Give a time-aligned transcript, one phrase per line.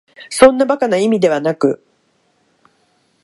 [0.31, 1.85] そんな馬鹿な意味ではなく、